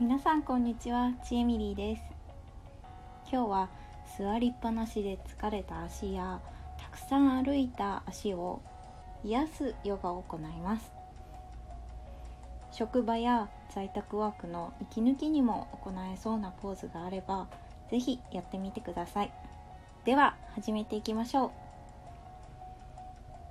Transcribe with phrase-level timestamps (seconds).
[0.00, 2.02] 皆さんこんにちはちえみりーです。
[3.32, 3.68] 今日は
[4.16, 6.40] 座りっぱなしで疲れた足や
[6.80, 8.62] たくさん歩いた足を
[9.24, 10.92] 癒すヨガを行います。
[12.70, 17.48] 職場や在宅ワークの息抜きにも行えそうなポーズがあれば
[17.90, 19.32] 是非やってみてください。
[20.04, 21.50] では始めていきましょう。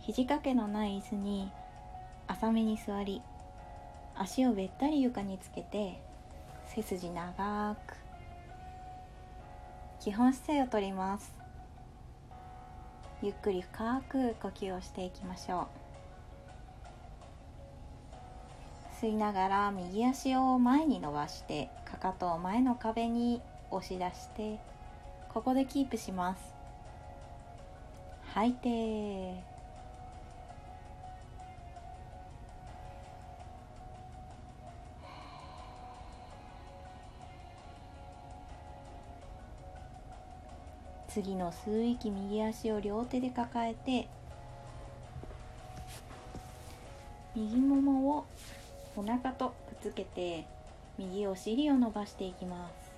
[0.00, 1.52] 肘掛けのない椅子に
[2.28, 3.20] 浅めに座り
[4.14, 6.08] 足をべったり床につけて
[6.74, 7.96] 背筋長く
[9.98, 11.34] 基本姿勢をとります。
[13.22, 15.66] ゆっくり深く呼吸をしていきましょ
[19.02, 19.04] う。
[19.04, 24.60] 吸いながら右足を前に伸ばしてかかとを前の壁に押し出して
[25.34, 26.54] ここでキープします。
[28.32, 29.49] 吐いて。
[41.12, 44.08] 次の吸う息右足を両手で抱えて
[47.34, 48.26] 右ももを
[48.96, 49.48] お腹と
[49.82, 50.46] くっつけて
[50.98, 52.90] 右お尻を伸ばしていきます。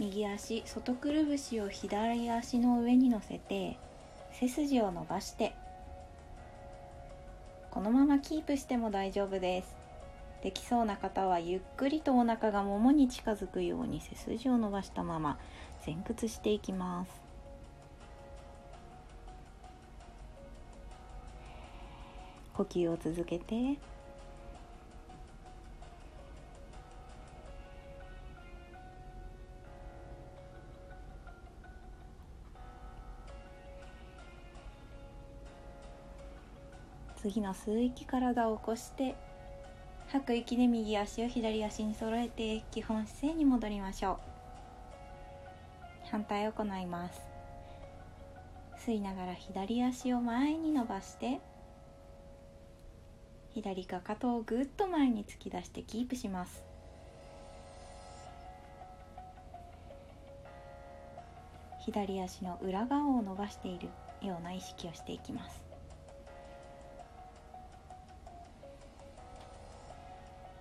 [0.00, 3.76] 右足外くるぶしを左足の上に乗せて
[4.32, 5.54] 背筋を伸ばして
[7.72, 9.77] このままキープしても大丈夫です。
[10.42, 15.38] できそうな方はゆっくりとお腹がももに近づくように背筋を伸ばしたまま
[15.84, 17.28] 前屈していきます。
[22.54, 23.78] 呼吸を続けて。
[37.20, 39.27] 次の吸う息体を起こして。
[40.10, 44.18] 吐く息で右足を左足に揃えて基本姿勢に戻りましょう。
[46.10, 47.20] 反対を行います。
[48.86, 51.40] 吸いながら左足を前に伸ばして
[53.50, 56.64] 左かかとをぐっと前に突き出してキープします。
[61.80, 63.88] 左足の裏側を伸ばしている
[64.22, 65.67] ような意識をしていきます。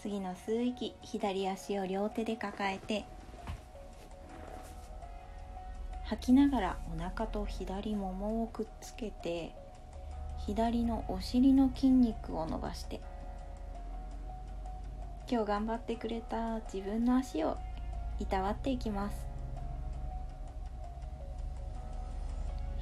[0.00, 3.04] 次の吸う息左足を両手で抱えて
[6.04, 9.52] 吐きながらお腹と左ももをくっつけて
[10.46, 13.00] 左のお尻の筋肉を伸ばして
[15.28, 17.58] 今日頑張ってくれた自分の足を
[18.20, 19.26] いたわっていきます。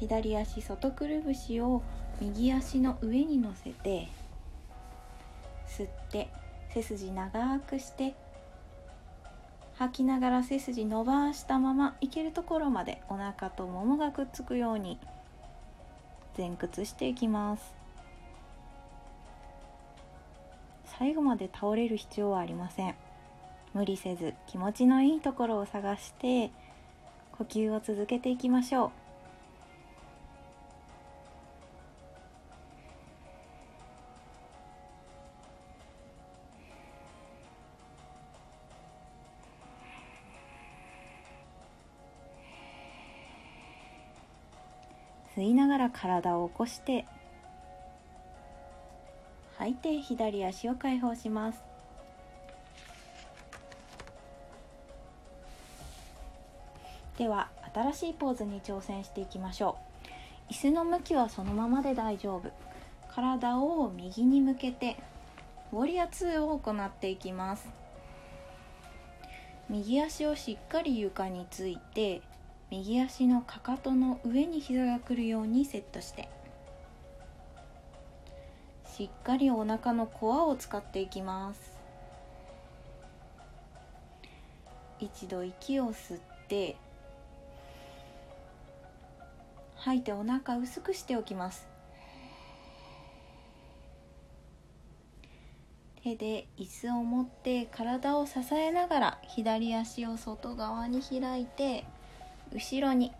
[0.00, 1.80] 左足外くるぶしを
[2.20, 4.08] 右足の上に乗せて
[5.68, 6.28] 吸って
[6.74, 8.14] 背筋長くして
[9.74, 14.98] 吐きながら背筋伸ばしたままいけるところまでお腹とももがくっつくように
[16.36, 17.74] 前屈していきます。
[20.98, 22.94] 最後まで倒れる必要はありません。
[23.74, 26.50] 無理せず気持ちのいいところを探して
[27.32, 29.01] 呼吸を続けていきましょう。
[45.36, 47.06] 吸いながら体を起こして
[49.58, 51.62] 吐いて左足を解放します。
[57.16, 59.76] では新しいポーズに挑戦していきましょ
[60.48, 60.52] う。
[60.52, 62.50] 椅子の向きはそのままで大丈夫。
[63.14, 64.96] 体を右に向けて
[65.72, 67.68] ウォリア2を行っていきます。
[69.68, 72.20] 右足をしっかり床について
[72.72, 76.30] 右足のかかとの上に膝が来るようにセットして
[78.96, 81.60] しっかりお腹のコアを使っていきます
[85.00, 86.76] 一度息を吸って
[89.76, 91.68] 吐いてお腹薄くしておきます
[96.02, 101.84] 手で椅子を持って体を支えながら左足を外側に開いて
[102.54, 103.12] 後ろに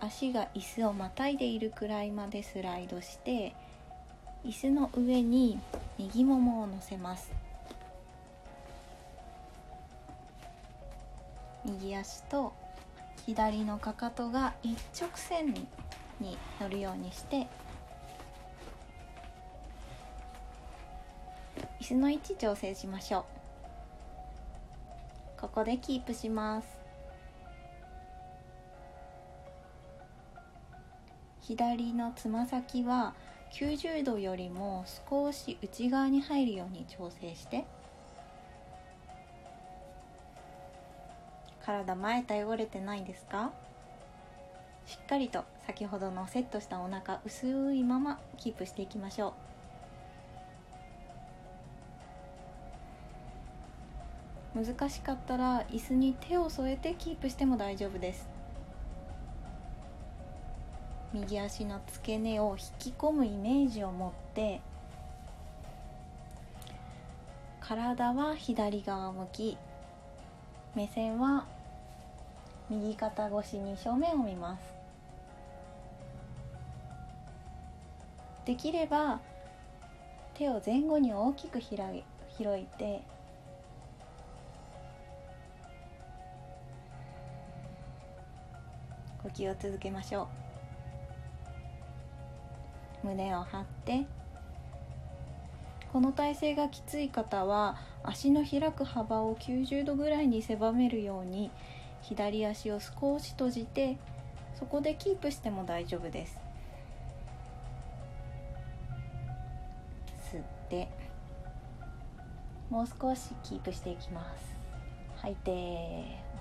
[0.00, 3.54] 足が椅子をまたいでいるくらいまでスライドして
[4.44, 5.60] 椅子の上に
[5.98, 7.30] 右ももを乗せます。
[11.66, 12.54] 右足と
[13.26, 15.66] 左のかかとが一直線に
[16.18, 17.46] に乗るようにして
[21.80, 23.24] 椅子の位置調整しましょう。
[25.40, 26.79] ここでキープします。
[31.50, 33.12] 左のつま先は
[33.50, 37.64] 90度よりも少し内側に入るように調整して
[41.66, 43.50] 体前倒れてないですか？
[44.86, 49.34] しっかりと先ほどのセットしたお腹薄いままキープしていきましょ
[54.54, 54.64] う。
[54.64, 58.39] 難しかったら椅子に手を添えてキープしても大丈夫です。
[61.12, 64.60] 右足の付け根を引き込むイメージを持って
[67.60, 69.58] 体は左側向き
[70.74, 71.46] 目線は
[72.68, 74.62] 右肩越しに正面を見ます。
[78.44, 79.20] できれば
[80.34, 82.04] 手を前後に大きく開い
[82.36, 83.02] 広いて
[89.22, 90.49] 呼吸を続けましょう。
[93.02, 94.06] 胸を張って。
[95.92, 101.50] この体勢がきつい方は足の開く幅を90度ぐらいに狭めるように
[102.02, 103.98] 左足を少し閉じて
[104.58, 106.38] そこでキープしても大丈夫です。
[110.32, 110.88] 吸って。
[112.68, 114.44] もう少しキープしていきます。
[115.16, 115.50] 吐いて。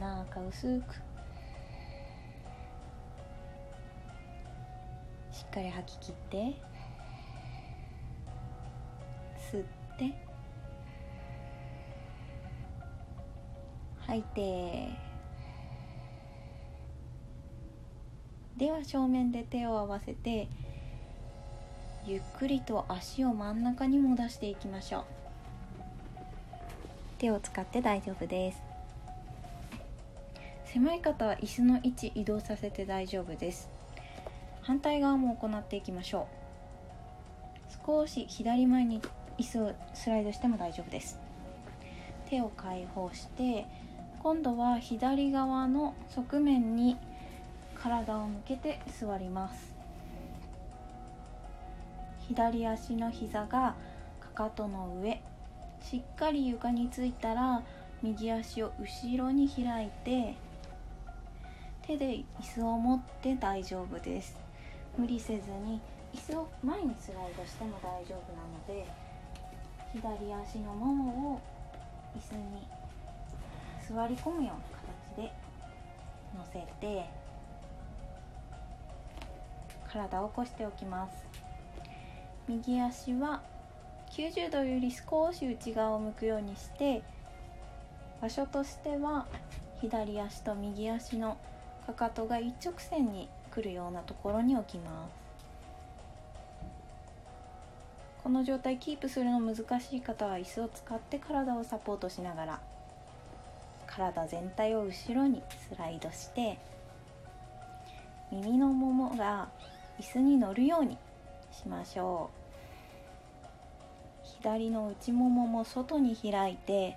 [0.00, 1.13] お腹薄く。
[5.34, 6.36] しっかり吐き切って
[9.50, 9.64] 吸っ
[9.98, 10.14] て
[14.06, 14.88] 吐いて
[18.56, 20.46] では正面で手を合わせて
[22.06, 25.04] ゆっくりと足を真ん中に戻していきましょう。
[27.18, 28.62] 手を使って大丈夫です。
[30.66, 33.73] 狭い方は椅子の位置移動させて大丈夫です。
[34.64, 36.26] 反対側も行っていきましょ
[37.86, 37.86] う。
[37.86, 39.02] 少し左前に
[39.38, 41.20] 椅子をスライドしても大丈夫です。
[42.30, 43.66] 手を解放して
[44.22, 46.96] 今度は左側の側面に
[47.74, 49.74] 体を向けて座ります。
[52.26, 53.74] 左足の膝が
[54.18, 55.22] かかとの上
[55.82, 57.62] しっかり床についたら
[58.02, 60.36] 右足を後ろに開いて
[61.82, 64.43] 手で椅子を持って大丈夫です。
[64.96, 65.80] 無理せずに
[66.14, 68.86] 椅子を前にスライドしても大丈夫なので
[69.92, 71.40] 左足のももを
[72.16, 72.66] 椅子に
[73.88, 75.32] 座り込むような形で
[76.36, 77.04] 乗せて
[79.92, 81.12] 体を起こしておきます。
[82.48, 83.42] 右足は
[84.10, 87.02] 90度より少し内側を向くようにして
[88.20, 89.26] 場所としては
[89.80, 91.38] 左足と右足の
[91.86, 95.24] かかとが一直線に来るようなところに置きます。
[98.22, 102.60] この状態キープするの難しい方は椅子を使って体をサポートしながら
[103.86, 106.58] 体全体を後ろにスライドして
[108.32, 109.50] 耳のももが
[110.00, 110.96] 椅子に乗るように
[111.52, 112.44] しましょう。
[114.40, 116.96] 左の内ももも外に開いて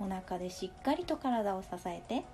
[0.00, 2.24] お腹でしっかりと体を支えて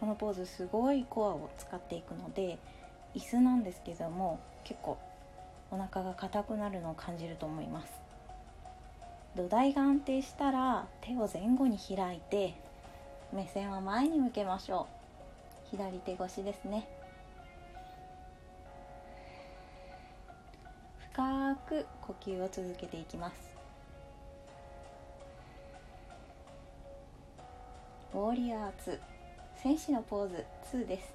[0.00, 2.58] このポーズすごいコアを使っていくので
[3.14, 4.98] 椅子なんですけども結構
[5.70, 7.92] お腹が硬くなるのを感じると思います。
[9.36, 12.54] 土台が安定したら手を前後に開いて
[13.32, 14.88] 目線は前に向けましょ
[15.74, 15.76] う。
[15.76, 16.88] 左手越しですね。
[21.12, 23.36] 深く呼吸を続けていきます。
[28.12, 29.19] ウォーリアー2
[29.62, 31.14] 戦士のポーズ2です。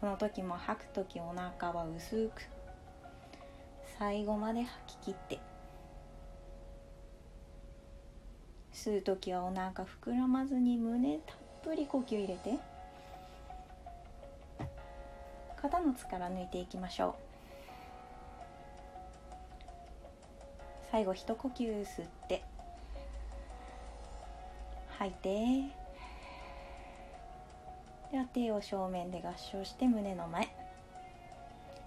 [0.00, 2.42] この時も吐く時お腹は薄く。
[4.00, 5.38] 最後まで吐き切って。
[8.72, 12.58] 吸う時はお腹膨らまずに胸たっぷり呼吸入れて。
[15.62, 17.14] 肩の力抜いていきましょう。
[20.90, 22.42] 最後一呼吸吸って。
[25.00, 25.80] 吐いて。
[28.12, 30.48] では手を正面で合掌して胸の前。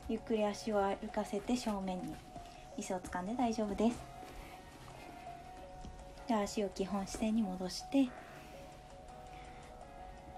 [0.10, 2.16] ゆっくり足を歩かせて正面に。
[2.76, 4.00] 椅子を掴んで大丈夫です。
[6.28, 8.10] で足を基本姿勢に戻して。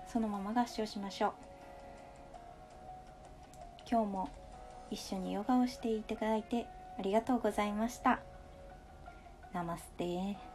[0.06, 1.34] そのまま合掌しましょう。
[3.90, 4.30] 今日も
[4.92, 6.66] 一緒にヨガをしていただいて
[7.00, 8.20] ありがとうございました。
[9.54, 10.55] ナマステ。